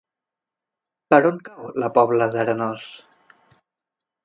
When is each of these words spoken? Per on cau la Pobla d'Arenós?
Per 1.13 1.19
on 1.31 1.37
cau 1.51 1.69
la 1.85 1.91
Pobla 1.99 2.31
d'Arenós? 2.37 2.89